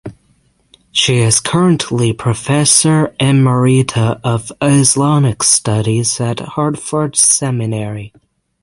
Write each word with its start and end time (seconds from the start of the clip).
She 0.91 1.17
is 1.19 1.39
currently 1.39 2.11
Professor 2.11 3.09
Emerita 3.19 4.19
of 4.23 4.51
Islamic 4.59 5.43
studies 5.43 6.19
at 6.19 6.39
Hartford 6.39 7.15
Seminary. 7.15 8.11